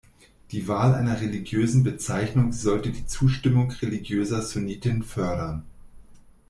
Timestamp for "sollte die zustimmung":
2.53-3.69